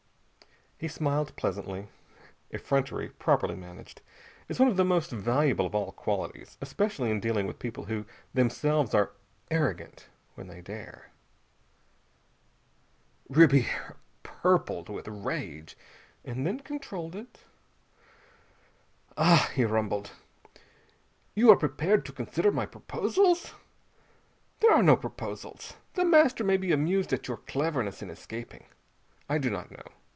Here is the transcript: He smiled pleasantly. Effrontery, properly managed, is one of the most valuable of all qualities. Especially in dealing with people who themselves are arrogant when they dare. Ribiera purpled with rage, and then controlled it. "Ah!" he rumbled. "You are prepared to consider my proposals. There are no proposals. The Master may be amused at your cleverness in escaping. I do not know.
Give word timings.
He 0.81 0.87
smiled 0.87 1.35
pleasantly. 1.35 1.89
Effrontery, 2.49 3.09
properly 3.09 3.55
managed, 3.55 4.01
is 4.49 4.57
one 4.59 4.67
of 4.67 4.77
the 4.77 4.83
most 4.83 5.11
valuable 5.11 5.67
of 5.67 5.75
all 5.75 5.91
qualities. 5.91 6.57
Especially 6.59 7.11
in 7.11 7.19
dealing 7.19 7.45
with 7.45 7.59
people 7.59 7.83
who 7.85 8.03
themselves 8.33 8.95
are 8.95 9.11
arrogant 9.51 10.07
when 10.33 10.47
they 10.47 10.59
dare. 10.59 11.11
Ribiera 13.29 13.95
purpled 14.23 14.89
with 14.89 15.07
rage, 15.07 15.77
and 16.25 16.47
then 16.47 16.59
controlled 16.61 17.15
it. 17.15 17.43
"Ah!" 19.15 19.51
he 19.53 19.65
rumbled. 19.65 20.09
"You 21.35 21.51
are 21.51 21.57
prepared 21.57 22.05
to 22.07 22.11
consider 22.11 22.51
my 22.51 22.65
proposals. 22.65 23.53
There 24.61 24.71
are 24.73 24.81
no 24.81 24.95
proposals. 24.97 25.73
The 25.93 26.05
Master 26.05 26.43
may 26.43 26.57
be 26.57 26.71
amused 26.71 27.13
at 27.13 27.27
your 27.27 27.37
cleverness 27.37 28.01
in 28.01 28.09
escaping. 28.09 28.65
I 29.29 29.37
do 29.37 29.51
not 29.51 29.69
know. 29.69 29.83